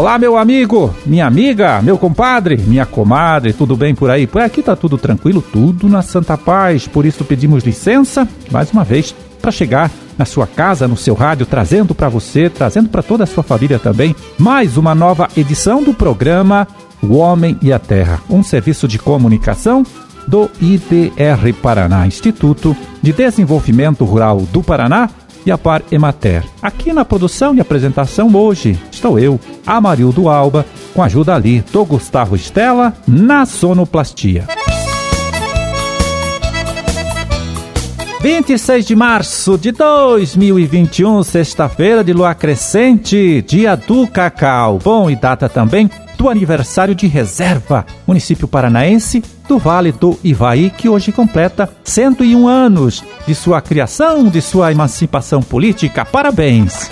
Olá, 0.00 0.18
meu 0.18 0.38
amigo, 0.38 0.94
minha 1.04 1.26
amiga, 1.26 1.82
meu 1.82 1.98
compadre, 1.98 2.56
minha 2.56 2.86
comadre, 2.86 3.52
tudo 3.52 3.76
bem 3.76 3.94
por 3.94 4.08
aí? 4.08 4.26
Por 4.26 4.40
aqui 4.40 4.62
tá 4.62 4.74
tudo 4.74 4.96
tranquilo, 4.96 5.42
tudo 5.42 5.90
na 5.90 6.00
santa 6.00 6.38
paz. 6.38 6.88
Por 6.88 7.04
isso 7.04 7.22
pedimos 7.22 7.64
licença, 7.64 8.26
mais 8.50 8.72
uma 8.72 8.82
vez, 8.82 9.14
para 9.42 9.50
chegar 9.50 9.90
na 10.16 10.24
sua 10.24 10.46
casa, 10.46 10.88
no 10.88 10.96
seu 10.96 11.12
rádio, 11.12 11.44
trazendo 11.44 11.94
para 11.94 12.08
você, 12.08 12.48
trazendo 12.48 12.88
para 12.88 13.02
toda 13.02 13.24
a 13.24 13.26
sua 13.26 13.42
família 13.42 13.78
também, 13.78 14.16
mais 14.38 14.78
uma 14.78 14.94
nova 14.94 15.28
edição 15.36 15.82
do 15.82 15.92
programa 15.92 16.66
O 17.02 17.16
Homem 17.16 17.58
e 17.60 17.70
a 17.70 17.78
Terra, 17.78 18.22
um 18.30 18.42
serviço 18.42 18.88
de 18.88 18.98
comunicação 18.98 19.84
do 20.26 20.50
IDR 20.62 21.52
Paraná, 21.60 22.06
Instituto 22.06 22.74
de 23.02 23.12
Desenvolvimento 23.12 24.06
Rural 24.06 24.40
do 24.50 24.62
Paraná 24.62 25.10
e 25.44 25.50
a 25.50 25.58
Par 25.58 25.82
Emater. 25.90 26.44
Aqui 26.62 26.92
na 26.92 27.04
produção 27.04 27.54
e 27.54 27.60
apresentação 27.60 28.34
hoje 28.34 28.78
estou 28.90 29.18
eu, 29.18 29.38
Amarildo 29.66 30.28
Alba, 30.28 30.66
com 30.94 31.02
a 31.02 31.06
ajuda 31.06 31.34
ali 31.34 31.64
do 31.72 31.84
Gustavo 31.84 32.36
Estela 32.36 32.94
na 33.06 33.46
sonoplastia. 33.46 34.46
26 38.20 38.84
de 38.84 38.94
março 38.94 39.56
de 39.56 39.72
2021, 39.72 41.22
sexta-feira 41.22 42.04
de 42.04 42.12
lua 42.12 42.34
crescente, 42.34 43.42
dia 43.48 43.74
do 43.74 44.06
cacau. 44.06 44.78
Bom, 44.82 45.08
e 45.08 45.16
data 45.16 45.48
também 45.48 45.90
do 46.20 46.28
aniversário 46.28 46.94
de 46.94 47.06
reserva, 47.06 47.86
município 48.06 48.46
paranaense 48.46 49.24
do 49.48 49.56
Vale 49.58 49.90
do 49.90 50.20
Ivaí, 50.22 50.68
que 50.68 50.86
hoje 50.86 51.12
completa 51.12 51.66
101 51.82 52.46
anos 52.46 53.02
de 53.26 53.34
sua 53.34 53.62
criação, 53.62 54.28
de 54.28 54.42
sua 54.42 54.70
emancipação 54.70 55.40
política. 55.40 56.04
Parabéns! 56.04 56.90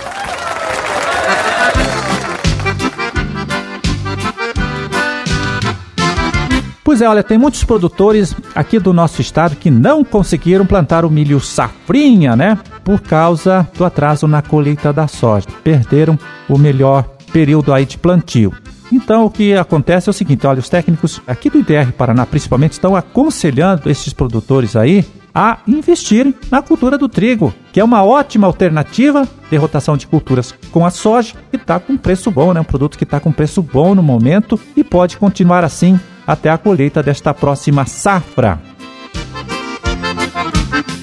Pois 6.83 7.03
é, 7.03 7.06
olha, 7.06 7.22
tem 7.22 7.36
muitos 7.36 7.62
produtores 7.62 8.34
aqui 8.55 8.78
do 8.78 8.94
nosso 8.94 9.20
estado 9.20 9.56
que 9.56 9.70
não 9.70 10.03
conseguiram 10.03 10.64
plantar 10.64 11.05
o 11.05 11.10
milho 11.10 11.38
safrinha, 11.38 12.34
né? 12.34 12.56
Por 12.83 12.98
causa 13.03 13.69
do 13.77 13.84
atraso 13.84 14.27
na 14.27 14.41
colheita 14.41 14.91
da 14.91 15.06
soja. 15.06 15.47
Perderam 15.62 16.19
o 16.48 16.56
melhor 16.56 17.05
período 17.31 17.75
aí 17.75 17.84
de 17.84 17.98
plantio. 17.98 18.55
Então, 18.92 19.27
o 19.27 19.31
que 19.31 19.55
acontece 19.55 20.08
é 20.08 20.11
o 20.11 20.14
seguinte: 20.14 20.47
olha, 20.47 20.61
os 20.61 20.69
técnicos 20.69 21.20
aqui 21.27 21.50
do 21.50 21.58
IDR 21.58 21.92
Paraná, 21.92 22.25
principalmente, 22.25 22.72
estão 22.72 22.97
aconselhando 22.97 23.91
esses 23.91 24.12
produtores 24.12 24.77
aí 24.77 25.05
a 25.34 25.58
investirem 25.69 26.34
na 26.50 26.62
cultura 26.62 26.98
do 26.98 27.09
trigo, 27.09 27.55
que 27.72 27.78
é 27.78 27.84
uma 27.84 28.03
ótima 28.03 28.47
alternativa 28.47 29.28
de 29.50 29.56
rotação 29.56 29.97
de 29.97 30.06
culturas 30.06 30.55
com 30.72 30.84
a 30.84 30.91
soja, 30.91 31.34
que 31.50 31.56
está 31.56 31.78
com 31.78 31.97
preço 31.97 32.31
bom, 32.31 32.53
né? 32.53 32.61
Um 32.61 32.64
produto 32.64 32.98
que 32.98 33.05
está 33.05 33.20
com 33.20 33.31
preço 33.31 33.62
bom 33.62 33.94
no 33.94 34.03
momento 34.03 34.59
e 34.77 34.83
pode 34.83 35.16
continuar 35.16 35.64
assim 35.64 36.00
até 36.27 36.50
a 36.50 36.59
colheita 36.59 37.03
desta 37.03 37.33
próxima 37.33 37.86
safra. 37.86 38.61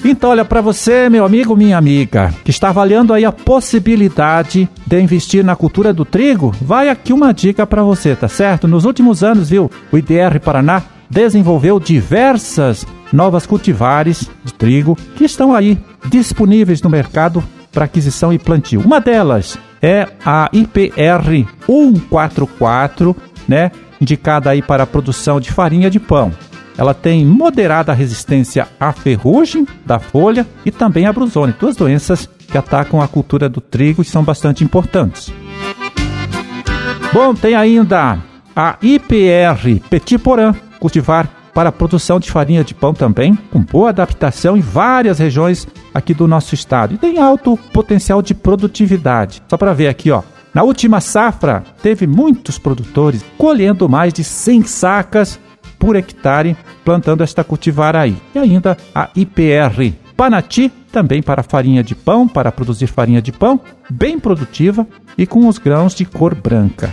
Então, 0.08 0.30
olha, 0.30 0.44
para 0.44 0.60
você, 0.60 1.10
meu 1.10 1.24
amigo, 1.24 1.56
minha 1.56 1.76
amiga, 1.76 2.32
que 2.44 2.50
está 2.52 2.68
avaliando 2.68 3.12
aí 3.12 3.24
a 3.24 3.32
possibilidade 3.32 4.68
de 4.86 5.00
investir 5.00 5.44
na 5.44 5.56
cultura 5.56 5.92
do 5.92 6.04
trigo, 6.04 6.54
vai 6.60 6.88
aqui 6.88 7.12
uma 7.12 7.34
dica 7.34 7.66
para 7.66 7.82
você, 7.82 8.14
tá 8.14 8.28
certo? 8.28 8.68
Nos 8.68 8.84
últimos 8.84 9.24
anos, 9.24 9.50
viu, 9.50 9.68
o 9.90 9.98
IDR 9.98 10.38
Paraná 10.40 10.80
desenvolveu 11.10 11.80
diversas 11.80 12.86
novas 13.12 13.46
cultivares 13.46 14.30
de 14.44 14.54
trigo 14.54 14.96
que 15.16 15.24
estão 15.24 15.52
aí 15.52 15.76
disponíveis 16.08 16.80
no 16.80 16.88
mercado 16.88 17.42
para 17.72 17.86
aquisição 17.86 18.32
e 18.32 18.38
plantio. 18.38 18.82
Uma 18.82 19.00
delas 19.00 19.58
é 19.82 20.06
a 20.24 20.48
IPR 20.52 21.48
144, 21.66 23.16
né, 23.48 23.72
indicada 24.00 24.50
aí 24.50 24.62
para 24.62 24.84
a 24.84 24.86
produção 24.86 25.40
de 25.40 25.50
farinha 25.50 25.90
de 25.90 25.98
pão. 25.98 26.32
Ela 26.78 26.92
tem 26.92 27.24
moderada 27.24 27.92
resistência 27.92 28.68
à 28.78 28.92
ferrugem 28.92 29.66
da 29.84 29.98
folha 29.98 30.46
e 30.64 30.70
também 30.70 31.06
à 31.06 31.12
brusone, 31.12 31.54
duas 31.58 31.76
doenças 31.76 32.28
que 32.46 32.58
atacam 32.58 33.00
a 33.00 33.08
cultura 33.08 33.48
do 33.48 33.60
trigo 33.60 34.02
e 34.02 34.04
são 34.04 34.22
bastante 34.22 34.62
importantes. 34.62 35.32
Bom, 37.12 37.34
tem 37.34 37.54
ainda 37.54 38.18
a 38.54 38.76
IPR 38.82 39.80
Petit 39.88 40.18
Porã, 40.18 40.54
cultivar 40.78 41.28
para 41.54 41.72
produção 41.72 42.20
de 42.20 42.30
farinha 42.30 42.62
de 42.62 42.74
pão 42.74 42.92
também, 42.92 43.34
com 43.50 43.60
boa 43.60 43.88
adaptação 43.88 44.58
em 44.58 44.60
várias 44.60 45.18
regiões 45.18 45.66
aqui 45.94 46.12
do 46.12 46.28
nosso 46.28 46.54
estado 46.54 46.94
e 46.94 46.98
tem 46.98 47.18
alto 47.18 47.58
potencial 47.72 48.20
de 48.20 48.34
produtividade. 48.34 49.42
Só 49.48 49.56
para 49.56 49.72
ver 49.72 49.88
aqui, 49.88 50.10
ó. 50.10 50.22
Na 50.52 50.62
última 50.62 51.00
safra, 51.00 51.64
teve 51.82 52.06
muitos 52.06 52.58
produtores 52.58 53.24
colhendo 53.38 53.88
mais 53.88 54.12
de 54.12 54.22
100 54.22 54.64
sacas 54.64 55.40
por 55.78 55.96
hectare 55.96 56.56
plantando 56.84 57.22
esta 57.22 57.44
cultivar 57.44 57.96
aí. 57.96 58.16
E 58.34 58.38
ainda 58.38 58.76
a 58.94 59.08
IPR 59.14 59.94
Panati, 60.16 60.72
também 60.90 61.22
para 61.22 61.42
farinha 61.42 61.84
de 61.84 61.94
pão, 61.94 62.26
para 62.26 62.50
produzir 62.50 62.86
farinha 62.86 63.20
de 63.20 63.30
pão, 63.30 63.60
bem 63.90 64.18
produtiva 64.18 64.86
e 65.18 65.26
com 65.26 65.46
os 65.46 65.58
grãos 65.58 65.94
de 65.94 66.06
cor 66.06 66.34
branca. 66.34 66.92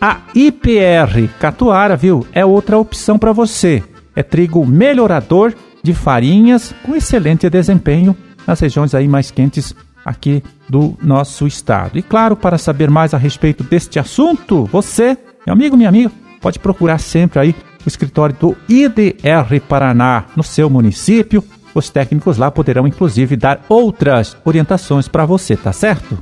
A 0.00 0.20
IPR 0.34 1.28
Catuara, 1.38 1.96
viu, 1.96 2.26
é 2.32 2.44
outra 2.44 2.76
opção 2.76 3.18
para 3.18 3.32
você. 3.32 3.82
É 4.14 4.22
trigo 4.22 4.66
melhorador 4.66 5.54
de 5.82 5.94
farinhas 5.94 6.74
com 6.82 6.94
excelente 6.94 7.48
desempenho 7.48 8.14
nas 8.46 8.60
regiões 8.60 8.94
aí 8.94 9.08
mais 9.08 9.30
quentes 9.30 9.74
aqui 10.04 10.42
do 10.68 10.96
nosso 11.00 11.46
estado. 11.46 11.98
E 11.98 12.02
claro, 12.02 12.36
para 12.36 12.58
saber 12.58 12.90
mais 12.90 13.14
a 13.14 13.18
respeito 13.18 13.64
deste 13.64 13.98
assunto, 13.98 14.64
você, 14.66 15.16
meu 15.46 15.54
amigo, 15.54 15.76
minha 15.76 15.88
amiga, 15.88 16.10
pode 16.42 16.58
procurar 16.58 16.98
sempre 16.98 17.38
aí 17.38 17.54
o 17.84 17.88
escritório 17.88 18.36
do 18.38 18.56
IDR 18.68 19.60
Paraná 19.66 20.24
no 20.36 20.42
seu 20.42 20.68
município. 20.68 21.42
Os 21.74 21.88
técnicos 21.88 22.36
lá 22.36 22.50
poderão 22.50 22.86
inclusive 22.86 23.36
dar 23.36 23.64
outras 23.68 24.36
orientações 24.44 25.08
para 25.08 25.24
você, 25.24 25.56
tá 25.56 25.72
certo? 25.72 26.18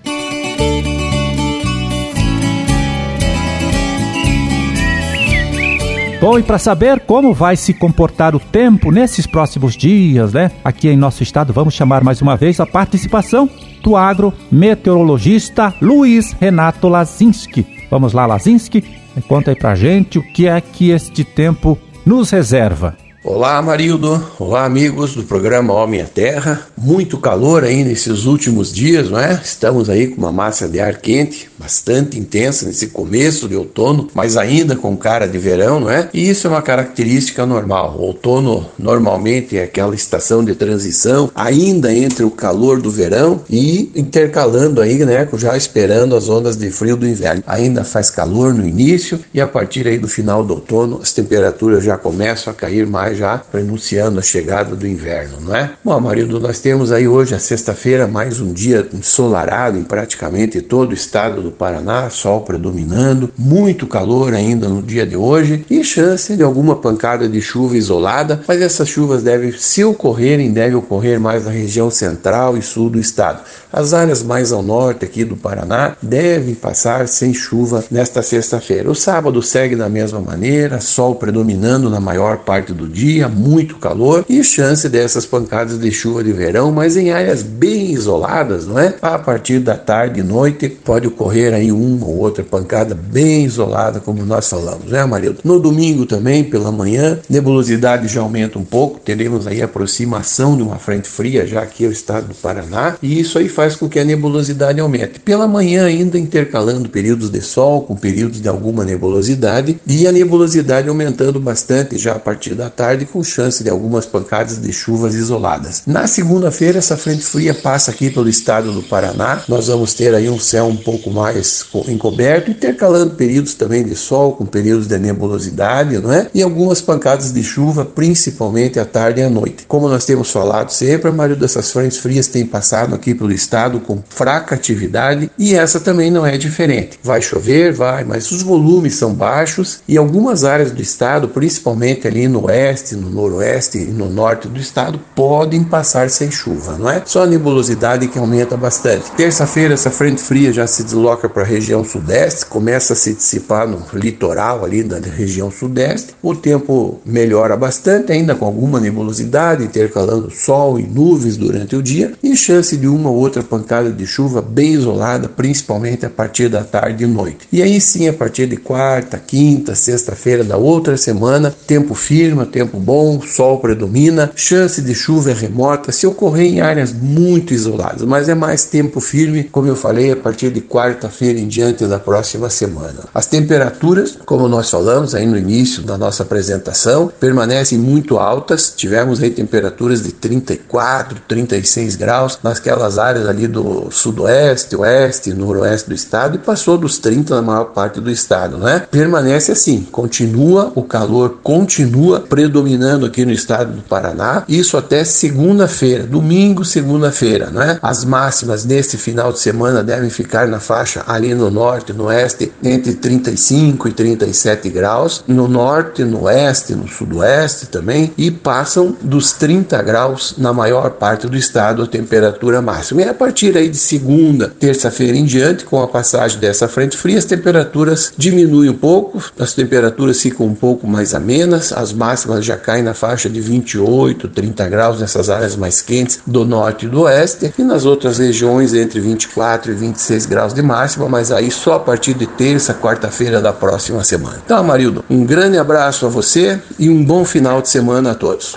Bom, 6.21 6.39
e 6.39 6.43
para 6.43 6.59
saber 6.59 7.01
como 7.01 7.33
vai 7.33 7.57
se 7.57 7.73
comportar 7.73 8.37
o 8.37 8.39
tempo 8.39 8.93
nesses 8.93 9.27
próximos 9.27 9.75
dias, 9.75 10.35
né? 10.35 10.51
Aqui 10.63 10.87
em 10.87 10.97
nosso 10.97 11.23
estado, 11.23 11.51
vamos 11.51 11.73
chamar 11.73 12.05
mais 12.05 12.21
uma 12.21 12.37
vez 12.37 12.61
a 12.61 12.67
participação 12.67 13.49
do 13.83 13.97
agrometeorologista 13.97 15.75
Luiz 15.81 16.33
Renato 16.39 16.89
Lazinski. 16.89 17.67
Vamos 17.91 18.13
lá, 18.13 18.27
Lazinski, 18.27 18.85
Conta 19.29 19.51
aí 19.51 19.57
pra 19.57 19.75
gente 19.75 20.19
o 20.19 20.23
que 20.33 20.49
é 20.49 20.61
que 20.61 20.91
este 20.91 21.25
tempo 21.25 21.79
nos 22.05 22.31
reserva. 22.31 22.97
Olá, 23.23 23.61
Marildo. 23.61 24.27
Olá, 24.39 24.65
amigos 24.65 25.15
do 25.15 25.23
programa 25.25 25.75
Homem 25.75 26.01
à 26.01 26.07
Terra. 26.07 26.67
Muito 26.75 27.19
calor 27.19 27.65
aí 27.65 27.85
nesses 27.85 28.25
últimos 28.25 28.73
dias, 28.73 29.11
não 29.11 29.21
é? 29.21 29.39
Estamos 29.45 29.91
aí 29.91 30.07
com 30.07 30.17
uma 30.17 30.33
massa 30.33 30.67
de 30.67 30.81
ar 30.81 30.97
quente 30.97 31.51
bastante 31.59 32.19
intensa 32.19 32.65
nesse 32.65 32.87
começo 32.87 33.47
de 33.47 33.55
outono, 33.55 34.09
mas 34.15 34.39
ainda 34.39 34.75
com 34.75 34.97
cara 34.97 35.29
de 35.29 35.37
verão, 35.37 35.81
não 35.81 35.91
é? 35.91 36.09
E 36.15 36.31
isso 36.31 36.47
é 36.47 36.51
uma 36.51 36.63
característica 36.63 37.45
normal. 37.45 37.97
O 37.99 38.05
outono 38.05 38.67
normalmente 38.79 39.59
é 39.59 39.65
aquela 39.65 39.95
estação 39.95 40.43
de 40.43 40.55
transição, 40.55 41.31
ainda 41.35 41.95
entre 41.95 42.25
o 42.25 42.31
calor 42.31 42.81
do 42.81 42.91
verão 42.91 43.43
e 43.51 43.93
intercalando 43.95 44.81
aí, 44.81 45.05
né, 45.05 45.29
já 45.35 45.55
esperando 45.55 46.17
as 46.17 46.31
ondas 46.31 46.57
de 46.57 46.71
frio 46.71 46.97
do 46.97 47.07
inverno. 47.07 47.43
Ainda 47.47 47.85
faz 47.85 48.09
calor 48.09 48.55
no 48.55 48.67
início 48.67 49.21
e 49.35 49.43
a 49.43 49.47
partir 49.47 49.87
aí 49.87 49.99
do 49.99 50.09
final 50.09 50.43
do 50.43 50.55
outono 50.55 51.01
as 51.03 51.13
temperaturas 51.13 51.85
já 51.85 51.99
começam 51.99 52.51
a 52.51 52.57
cair 52.57 52.87
mais 52.87 53.10
já 53.15 53.39
pronunciando 53.39 54.19
a 54.19 54.23
chegada 54.23 54.75
do 54.77 54.87
inverno, 54.87 55.41
não 55.41 55.55
é? 55.55 55.71
Bom, 55.85 55.99
marido, 56.01 56.41
nós 56.41 56.59
temos 56.61 56.93
aí 56.93 57.07
hoje, 57.09 57.35
a 57.35 57.39
sexta-feira, 57.39 58.07
mais 58.07 58.41
um 58.41 58.53
dia 58.53 58.87
ensolarado 58.93 59.79
em 59.79 59.85
praticamente 59.85 60.61
todo 60.61 60.91
o 60.91 60.95
estado 60.95 61.43
do 61.43 61.51
Paraná, 61.51 62.11
sol 62.11 62.43
predominando, 62.43 63.31
muito 63.37 63.87
calor 63.87 64.35
ainda 64.35 64.69
no 64.69 64.83
dia 64.83 65.07
de 65.07 65.17
hoje 65.17 65.65
e 65.71 65.83
chance 65.83 66.37
de 66.37 66.43
alguma 66.43 66.77
pancada 66.77 67.29
de 67.29 67.41
chuva 67.41 67.77
isolada, 67.77 68.43
mas 68.47 68.61
essas 68.61 68.89
chuvas 68.89 69.23
devem, 69.23 69.53
se 69.53 69.85
ocorrerem, 69.85 70.53
devem 70.53 70.77
ocorrer 70.77 71.21
mais 71.21 71.45
na 71.45 71.51
região 71.51 71.91
central 71.91 72.57
e 72.57 72.63
sul 72.63 72.91
do 72.91 72.99
estado. 72.99 73.43
As 73.73 73.95
áreas 73.95 74.23
mais 74.23 74.53
ao 74.53 74.63
norte 74.63 75.05
aqui 75.05 75.25
do 75.25 75.37
Paraná 75.37 75.97
devem 76.03 76.55
passar 76.55 77.07
sem 77.09 77.33
chuva 77.33 77.85
nesta 77.91 78.23
sexta-feira. 78.23 78.91
O 78.91 78.95
sábado 78.95 79.43
segue 79.43 79.77
da 79.77 79.89
mesma 79.89 80.21
maneira, 80.21 80.81
sol 80.81 81.15
predominando 81.15 81.89
na 81.89 82.01
maior 82.01 82.39
parte 82.39 82.73
do 82.73 82.89
dia 82.89 83.00
dia, 83.01 83.29
muito 83.31 83.77
calor 83.77 84.27
e 84.29 84.45
chance 84.45 84.87
dessas 84.87 85.25
pancadas 85.25 85.81
de 85.81 85.91
chuva 85.91 86.23
de 86.23 86.33
verão, 86.33 86.71
mas 86.71 86.99
em 86.99 87.11
áreas 87.11 87.43
bem 87.43 87.93
isoladas, 87.93 88.67
não 88.67 88.79
é? 88.79 88.95
A 89.01 89.19
partir 89.19 89.59
da 89.59 89.75
tarde 89.75 90.21
e 90.21 90.23
noite 90.23 90.69
pode 90.69 91.07
ocorrer 91.07 91.55
aí 91.55 91.73
uma 91.73 92.05
ou 92.05 92.19
outra 92.19 92.45
pancada 92.45 92.95
bem 92.95 93.47
isolada, 93.47 94.01
como 94.01 94.23
nós 94.27 94.51
falamos, 94.51 94.91
né, 94.91 95.03
Marildo? 95.07 95.39
No 95.43 95.59
domingo 95.59 96.05
também, 96.05 96.45
pela 96.45 96.71
manhã, 96.71 97.19
nebulosidade 97.29 98.07
já 98.07 98.21
aumenta 98.21 98.59
um 98.59 98.65
pouco, 98.65 99.01
teremos 99.01 99.47
aí 99.47 99.63
aproximação 99.63 100.55
de 100.55 100.63
uma 100.63 100.77
frente 100.77 101.09
fria 101.09 101.47
já 101.47 101.63
aqui 101.63 101.87
ao 101.87 101.93
estado 101.93 102.29
do 102.29 102.35
Paraná, 102.35 102.97
e 103.03 103.19
isso 103.19 103.39
aí 103.39 103.49
faz 103.49 103.77
com 103.77 103.89
que 103.89 103.99
a 103.99 104.05
nebulosidade 104.05 104.79
aumente. 104.79 105.21
Pela 105.21 105.49
manhã 105.49 105.87
ainda 105.87 106.19
intercalando 106.19 106.91
períodos 106.91 107.31
de 107.31 107.41
sol 107.41 107.81
com 107.83 107.97
períodos 107.97 108.43
de 108.43 108.49
alguma 108.49 108.85
nebulosidade 108.85 109.81
e 109.87 110.07
a 110.07 110.13
nebulosidade 110.13 110.89
aumentando 110.89 111.41
bastante 111.41 111.97
já 111.97 112.13
a 112.13 112.19
partir 112.19 112.55
da 112.55 112.69
tarde 112.69 112.90
com 113.07 113.23
chance 113.23 113.63
de 113.63 113.71
algumas 113.71 114.07
pancadas 114.07 114.61
de 114.61 114.73
chuvas 114.73 115.15
isoladas. 115.15 115.83
Na 115.87 116.07
segunda-feira 116.07 116.79
essa 116.79 116.97
frente 116.97 117.23
fria 117.23 117.55
passa 117.55 117.91
aqui 117.91 118.11
pelo 118.11 118.29
estado 118.29 118.73
do 118.73 118.83
Paraná. 118.83 119.43
Nós 119.49 119.69
vamos 119.69 119.95
ter 119.95 120.15
aí 120.15 120.29
um 120.29 120.39
céu 120.39 120.67
um 120.67 120.77
pouco 120.77 121.11
mais 121.11 121.65
encoberto, 121.89 122.51
intercalando 122.51 123.15
períodos 123.15 123.55
também 123.55 123.85
de 123.85 123.97
sol 123.97 124.33
com 124.33 124.47
períodos 124.47 124.87
de 124.87 124.99
nebulosidade, 124.99 125.99
não 125.99 126.13
é? 126.13 126.29
E 126.35 126.43
algumas 126.43 126.81
pancadas 126.81 127.33
de 127.33 127.43
chuva, 127.43 127.85
principalmente 127.85 128.79
à 128.79 128.85
tarde 128.85 129.21
e 129.21 129.25
à 129.25 129.31
noite. 129.31 129.65
Como 129.67 129.89
nós 129.89 130.05
temos 130.05 130.31
falado 130.31 130.71
sempre, 130.71 131.09
a 131.09 131.13
maioria 131.13 131.37
dessas 131.37 131.71
frentes 131.71 131.99
frias 131.99 132.27
tem 132.27 132.47
passado 132.47 132.95
aqui 132.95 133.15
pelo 133.15 133.33
estado 133.33 133.81
com 133.81 134.03
fraca 134.09 134.55
atividade 134.55 135.31
e 135.39 135.55
essa 135.55 135.81
também 135.81 136.11
não 136.11 136.25
é 136.25 136.37
diferente. 136.39 136.99
Vai 137.03 137.21
chover, 137.21 137.73
vai, 137.73 138.05
mas 138.05 138.31
os 138.31 138.43
volumes 138.43 138.95
são 138.95 139.13
baixos 139.13 139.81
e 139.87 139.97
algumas 139.99 140.45
áreas 140.45 140.73
do 140.73 140.81
estado, 140.81 141.29
principalmente 141.29 142.07
ali 142.07 142.27
no 142.27 142.47
oeste, 142.47 142.80
no 142.97 143.11
noroeste 143.11 143.79
e 143.79 143.85
no 143.85 144.09
norte 144.09 144.49
do 144.49 144.59
estado, 144.59 145.01
podem 145.15 145.63
passar 145.63 146.11
sem 146.11 146.31
chuva, 146.31 146.77
não 146.79 146.91
é? 146.91 147.03
Só 147.05 147.25
a 147.25 147.27
nebulosidade 147.27 148.09
que 148.09 148.19
aumenta 148.19 148.57
bastante. 148.57 149.11
Terça-feira 149.13 149.75
essa 149.75 149.91
frente 149.91 150.23
fria 150.23 150.53
já 150.53 150.67
se 150.67 150.83
desloca 150.83 151.29
para 151.29 151.43
a 151.43 151.47
região 151.47 151.85
sudeste, 151.85 152.47
começa 152.47 152.93
a 152.93 152.97
se 152.97 153.15
dissipar 153.15 153.69
no 153.69 153.83
litoral 153.93 154.65
ali 154.65 154.83
da 154.83 154.99
região 154.99 155.51
sudeste. 155.51 156.15
O 156.23 156.35
tempo 156.35 157.01
melhora 157.05 157.57
bastante, 157.57 158.13
ainda 158.13 158.35
com 158.35 158.45
alguma 158.45 158.81
nebulosidade, 158.81 159.65
intercalando 159.65 160.31
sol 160.31 160.79
e 160.79 160.83
nuvens 160.83 161.37
durante 161.37 161.77
o 161.77 161.83
dia 161.83 162.13
e 162.23 162.37
chance 162.37 162.77
de 162.77 162.87
uma 162.87 163.11
ou 163.11 163.17
outra 163.17 163.43
pancada 163.43 163.91
de 163.91 164.07
chuva 164.07 164.41
bem 164.43 164.73
isolada, 164.73 165.29
principalmente 165.29 166.07
a 166.07 166.11
partir 166.11 166.49
da 166.49 166.65
tarde 166.65 167.05
e 167.05 167.07
noite. 167.07 167.49
E 167.53 167.63
aí 167.63 167.81
sim, 167.81 168.09
a 168.09 168.13
partir 168.13 168.47
de 168.47 168.57
quarta, 168.57 169.19
quinta, 169.19 169.75
sexta-feira 169.75 170.45
da 170.45 170.57
outra 170.57 170.97
semana, 170.97 171.55
tempo 171.67 171.95
firme, 171.95 172.45
tempo 172.47 172.70
bom, 172.79 173.21
sol 173.21 173.59
predomina, 173.59 174.31
chance 174.35 174.81
de 174.81 174.95
chuva 174.95 175.31
é 175.31 175.35
remota 175.35 175.93
se 175.93 176.07
ocorrer 176.07 176.47
em 176.47 176.61
áreas 176.61 176.93
muito 176.93 177.53
isoladas, 177.53 178.03
mas 178.03 178.29
é 178.29 178.35
mais 178.35 178.65
tempo 178.65 179.01
firme, 179.01 179.45
como 179.45 179.67
eu 179.67 179.77
falei, 179.77 180.13
a 180.13 180.17
partir 180.17 180.51
de 180.51 180.61
quarta-feira 180.61 181.39
em 181.39 181.49
diante 181.49 181.85
da 181.87 181.99
próxima 181.99 182.49
semana. 182.49 183.01
As 183.15 183.27
temperaturas, 183.27 184.17
como 184.25 184.49
nós 184.49 184.71
falamos 184.71 185.15
aí 185.15 185.27
no 185.27 185.37
início 185.37 185.83
da 185.83 185.99
nossa 185.99 186.23
apresentação, 186.23 187.11
permanecem 187.19 187.79
muito 187.79 188.19
altas. 188.19 188.73
Tivemos 188.77 189.23
aí 189.23 189.31
temperaturas 189.31 190.03
de 190.03 190.13
34, 190.13 191.21
36 191.27 191.97
graus 191.97 192.39
nasquelas 192.43 192.99
áreas 192.99 193.29
ali 193.29 193.47
do 193.47 193.91
sudoeste, 193.91 194.77
oeste, 194.77 195.33
noroeste 195.33 195.89
do 195.89 195.95
estado 195.95 196.37
e 196.37 196.39
passou 196.39 196.79
dos 196.79 196.99
30 196.99 197.35
na 197.37 197.43
maior 197.43 197.67
parte 197.67 198.01
do 198.01 198.11
estado, 198.11 198.59
né? 198.59 198.87
Permanece 198.91 199.53
assim, 199.53 199.87
continua 199.91 200.73
o 200.75 200.83
calor 200.83 201.41
continua 201.43 202.21
predominando 202.21 202.60
aqui 203.07 203.25
no 203.25 203.33
estado 203.33 203.73
do 203.73 203.83
Paraná, 203.83 204.45
isso 204.49 204.77
até 204.77 205.05
segunda-feira, 205.05 206.05
domingo, 206.05 206.65
segunda-feira, 206.65 207.51
né? 207.51 207.79
As 207.83 208.05
máximas 208.05 208.65
neste 208.65 208.97
final 208.97 209.33
de 209.33 209.41
semana 209.41 209.83
devem 209.83 210.11
ficar 210.11 210.47
na 210.47 210.61
faixa 210.61 211.03
ali 211.07 211.35
no 211.35 211.51
norte, 211.51 211.93
no 211.93 212.05
oeste, 212.05 212.53
entre 212.63 212.95
35 212.95 213.89
e 213.89 213.93
37 213.93 214.69
graus, 214.71 215.25
no 215.27 215.49
norte, 215.49 216.05
no 216.05 216.25
oeste, 216.25 216.75
no 216.75 216.89
sudoeste 216.89 217.67
também, 217.67 218.13
e 218.17 218.31
passam 218.31 218.97
dos 219.01 219.33
30 219.33 219.83
graus 219.83 220.35
na 220.39 220.53
maior 220.53 220.91
parte 220.91 221.27
do 221.27 221.37
estado 221.37 221.83
a 221.83 221.87
temperatura 221.87 222.61
máxima. 222.61 223.03
E 223.03 223.09
a 223.09 223.15
partir 223.15 223.57
aí 223.57 223.69
de 223.69 223.77
segunda, 223.77 224.49
terça-feira 224.49 225.17
em 225.17 225.25
diante, 225.25 225.65
com 225.65 225.83
a 225.83 225.89
passagem 225.89 226.39
dessa 226.39 226.69
frente 226.69 226.97
fria, 226.97 227.19
as 227.19 227.25
temperaturas 227.25 228.13
diminuem 228.17 228.71
um 228.71 228.77
pouco, 228.77 229.23
as 229.39 229.55
temperaturas 229.55 230.21
ficam 230.21 230.47
um 230.47 230.55
pouco 230.55 230.87
mais 230.87 231.15
amenas, 231.15 231.73
as 231.73 231.93
máximas 231.93 232.45
já 232.45 232.50
caem 232.57 232.83
na 232.83 232.95
faixa 232.95 233.29
de 233.29 233.41
28, 233.41 234.29
30 234.29 234.69
graus 234.69 235.01
nessas 235.01 235.31
áreas 235.31 235.57
mais 235.57 235.81
quentes 235.81 236.21
do 236.27 236.45
norte 236.45 236.87
e 236.87 236.89
do 236.89 237.03
oeste, 237.03 237.53
e 237.59 237.63
nas 237.63 237.85
outras 237.85 238.19
regiões 238.19 238.75
entre 238.75 239.01
24 239.01 239.73
e 239.73 239.75
26 239.75 240.27
graus 240.27 240.55
de 240.55 240.63
máxima, 240.63 241.09
mas 241.09 241.33
aí 241.33 241.51
só 241.51 241.75
a 241.75 241.81
partir 241.81 242.15
de 242.15 242.27
terça, 242.27 242.75
quarta-feira 242.75 243.41
da 243.41 243.53
próxima 243.53 244.03
semana. 244.05 244.41
Então, 244.45 244.59
Amarildo, 244.59 245.05
um 245.09 245.25
grande 245.25 245.59
abraço 245.59 246.07
a 246.07 246.09
você 246.09 246.61
e 246.79 246.89
um 246.89 247.05
bom 247.05 247.25
final 247.25 247.61
de 247.63 247.69
semana 247.69 248.13
a 248.13 248.15
todos. 248.15 248.55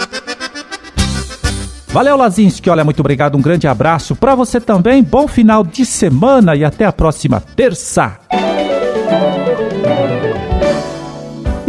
Valeu, 1.88 2.18
Lazinski. 2.18 2.72
Olha, 2.72 2.84
muito 2.84 3.02
obrigado. 3.02 3.38
Um 3.38 3.42
grande 3.42 3.68
abraço 3.68 4.16
para 4.16 4.34
você 4.34 4.60
também. 4.60 5.04
Bom 5.04 5.28
final 5.28 5.64
de 5.64 5.86
semana 5.86 6.56
e 6.56 6.66
até 6.66 6.86
a 6.86 6.92
próxima 6.92 7.40
terça. 7.56 8.18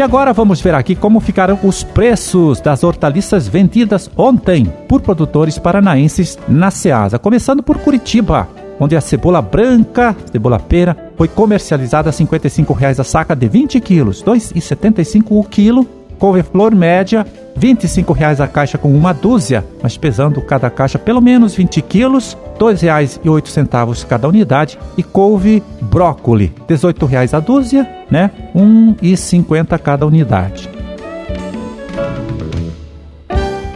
Agora 0.05 0.35
vamos 0.35 0.61
ver 0.61 0.75
aqui 0.75 0.95
como 0.95 1.19
ficaram 1.19 1.59
os 1.65 1.83
preços 1.83 2.61
das 2.61 2.85
hortaliças 2.85 3.49
vendidas 3.49 4.11
ontem 4.17 4.67
por 4.87 5.01
produtores 5.01 5.59
paranaenses 5.59 6.39
na 6.47 6.71
Ceasa. 6.71 7.19
Começando 7.19 7.62
por 7.62 7.79
Curitiba, 7.79 8.47
onde 8.79 8.95
a 8.95 9.01
cebola 9.01 9.41
branca, 9.41 10.15
cebola 10.31 10.61
pera, 10.61 11.11
foi 11.17 11.27
comercializada 11.27 12.11
a 12.11 12.12
R$ 12.12 12.19
55,00 12.19 13.01
a 13.01 13.05
saca 13.05 13.35
de 13.35 13.49
20 13.49 13.81
quilos, 13.81 14.21
R$ 14.21 14.33
2,75 14.33 15.25
o 15.31 15.43
quilo 15.43 15.89
couve-flor 16.25 16.75
média, 16.75 17.26
R$ 17.55 17.75
25,00 17.75 18.41
a 18.41 18.49
caixa 18.49 18.79
com 18.79 18.91
uma 18.97 19.12
dúzia, 19.12 19.62
mas 19.82 19.99
pesando 19.99 20.41
cada 20.41 20.71
caixa 20.71 20.99
pelo 20.99 21.21
menos 21.21 21.55
20 21.55 21.82
quilos, 21.82 22.35
R$ 22.59 22.65
2,08 22.65 24.06
cada 24.06 24.26
unidade. 24.26 24.79
E 24.97 25.03
couve 25.03 25.62
brócoli, 25.82 26.47
R$ 26.67 26.76
18,00 26.76 27.35
a 27.35 27.41
dúzia, 27.41 27.87
né? 28.11 28.31
R$ 28.55 28.61
1,50 28.62 29.79
cada 29.79 30.06
unidade. 30.06 30.71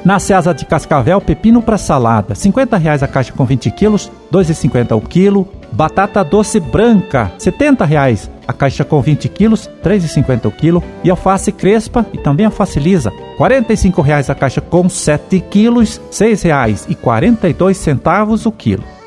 Na 0.03 0.19
Ceasa 0.19 0.55
de 0.55 0.65
Cascavel, 0.65 1.21
pepino 1.21 1.61
para 1.61 1.77
salada, 1.77 2.33
R$ 2.33 2.41
50,00 2.41 3.03
a 3.03 3.07
caixa 3.07 3.31
com 3.31 3.45
20 3.45 3.71
quilos, 3.73 4.11
R$ 4.33 4.39
2,50 4.39 4.97
o 4.97 5.03
quilo. 5.03 5.47
Batata 5.73 6.25
doce 6.25 6.59
branca, 6.59 7.25
R$ 7.25 7.33
70,00 7.39 8.31
a 8.47 8.53
caixa 8.53 8.85
com 8.85 9.03
20 9.03 9.29
quilos, 9.29 9.67
R$ 9.83 9.99
3,50 9.99 10.47
o 10.47 10.51
quilo. 10.51 10.83
E 11.05 11.11
alface 11.11 11.53
crespa 11.53 12.07
e 12.13 12.19
também 12.19 12.47
alface 12.47 12.81
lisa, 12.81 13.11
R$ 13.11 13.37
45,00 13.39 14.31
a 14.31 14.35
caixa 14.35 14.61
com 14.61 14.89
7 14.89 15.39
quilos, 15.41 15.99
R$ 15.99 16.03
6,42 16.11 18.47
o 18.47 18.53
quilo. 18.53 18.98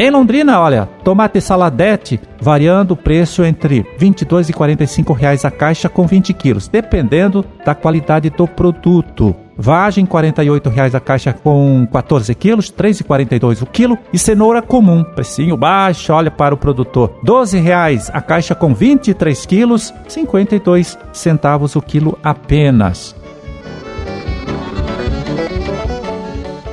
Em 0.00 0.10
Londrina, 0.10 0.60
olha, 0.60 0.88
tomate 1.02 1.40
saladete 1.40 2.20
variando 2.40 2.92
o 2.92 2.96
preço 2.96 3.42
entre 3.42 3.80
R$ 3.80 3.86
22 3.98 4.48
e 4.48 4.52
45 4.52 5.12
reais 5.12 5.44
a 5.44 5.50
caixa 5.50 5.88
com 5.88 6.06
20 6.06 6.32
quilos, 6.34 6.68
dependendo 6.68 7.44
da 7.66 7.74
qualidade 7.74 8.30
do 8.30 8.46
produto. 8.46 9.34
Vagem, 9.56 10.06
48 10.06 10.70
reais 10.70 10.94
a 10.94 11.00
caixa 11.00 11.32
com 11.32 11.84
14 11.92 12.32
quilos, 12.36 12.68
R$ 12.68 12.90
3,42 12.90 13.62
o 13.62 13.66
quilo. 13.66 13.98
E 14.12 14.18
cenoura 14.18 14.62
comum, 14.62 15.02
precinho 15.02 15.56
baixo, 15.56 16.12
olha 16.12 16.30
para 16.30 16.54
o 16.54 16.58
produtor. 16.58 17.18
12 17.24 17.58
reais 17.58 18.08
a 18.14 18.20
caixa 18.20 18.54
com 18.54 18.72
23 18.72 19.46
quilos, 19.46 19.92
52 20.06 20.96
centavos 21.12 21.74
o 21.74 21.82
quilo 21.82 22.16
apenas. 22.22 23.16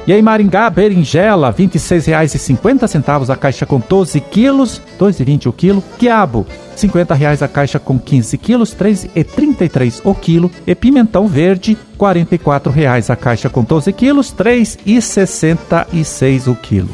E 0.07 0.13
em 0.13 0.21
Maringá, 0.21 0.69
berinjela, 0.69 1.49
R$ 1.49 1.67
26,50 1.67 3.29
a 3.29 3.35
caixa 3.35 3.65
com 3.65 3.79
12 3.79 4.21
quilos, 4.21 4.77
R$ 4.77 4.83
2,20 5.07 5.47
o 5.47 5.53
quilo. 5.53 5.83
Quiabo, 5.97 6.45
R$ 6.49 6.55
50,00 6.75 7.41
a 7.41 7.47
caixa 7.47 7.79
com 7.79 7.97
15 7.97 8.37
quilos, 8.37 8.71
R$ 8.73 8.91
3,33 8.91 10.01
o 10.03 10.13
quilo. 10.13 10.51
E 10.67 10.75
pimentão 10.75 11.27
verde, 11.27 11.71
R$ 11.73 11.79
44,00 11.97 13.09
a 13.09 13.15
caixa 13.15 13.49
com 13.49 13.63
12 13.63 13.91
quilos, 13.93 14.29
R$ 14.37 14.43
3,66 14.43 16.51
o 16.51 16.55
quilo. 16.55 16.89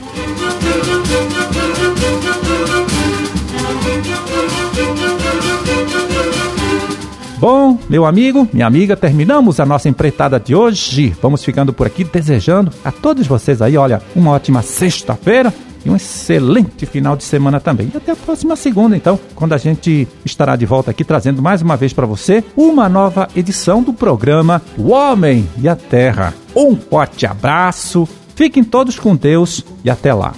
Bom, 7.41 7.75
meu 7.89 8.05
amigo, 8.05 8.47
minha 8.53 8.67
amiga, 8.67 8.95
terminamos 8.95 9.59
a 9.59 9.65
nossa 9.65 9.89
empreitada 9.89 10.39
de 10.39 10.53
hoje. 10.53 11.11
Vamos 11.19 11.43
ficando 11.43 11.73
por 11.73 11.87
aqui 11.87 12.03
desejando 12.03 12.71
a 12.85 12.91
todos 12.91 13.25
vocês 13.25 13.63
aí, 13.63 13.75
olha, 13.75 13.99
uma 14.15 14.29
ótima 14.29 14.61
sexta-feira 14.61 15.51
e 15.83 15.89
um 15.89 15.95
excelente 15.95 16.85
final 16.85 17.15
de 17.15 17.23
semana 17.23 17.59
também. 17.59 17.89
E 17.91 17.97
até 17.97 18.11
a 18.11 18.15
próxima 18.15 18.55
segunda, 18.55 18.95
então, 18.95 19.19
quando 19.33 19.53
a 19.53 19.57
gente 19.57 20.07
estará 20.23 20.55
de 20.55 20.67
volta 20.67 20.91
aqui 20.91 21.03
trazendo 21.03 21.41
mais 21.41 21.63
uma 21.63 21.75
vez 21.75 21.93
para 21.93 22.05
você 22.05 22.43
uma 22.55 22.87
nova 22.87 23.27
edição 23.35 23.81
do 23.81 23.91
programa 23.91 24.61
O 24.77 24.91
Homem 24.91 25.49
e 25.57 25.67
a 25.67 25.75
Terra. 25.75 26.35
Um 26.55 26.75
forte 26.75 27.25
abraço, 27.25 28.07
fiquem 28.35 28.63
todos 28.63 28.99
com 28.99 29.15
Deus 29.15 29.65
e 29.83 29.89
até 29.89 30.13
lá. 30.13 30.35